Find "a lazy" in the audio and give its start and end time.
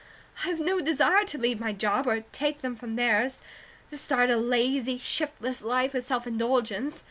4.31-4.97